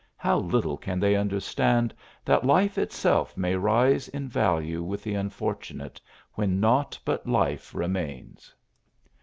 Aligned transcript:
How 0.17 0.39
little 0.39 0.77
can 0.77 0.99
they 0.99 1.15
understand 1.15 1.93
that 2.25 2.43
life 2.43 2.79
itself 2.79 3.37
may 3.37 3.55
rise 3.55 4.07
in 4.07 4.27
value 4.27 4.81
with 4.81 5.03
the 5.03 5.13
unfortunate, 5.13 6.01
when 6.33 6.59
naught 6.59 6.97
but 7.05 7.27
life 7.27 7.75
remains. 7.75 8.51